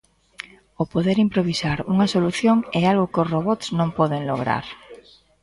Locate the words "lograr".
4.31-4.65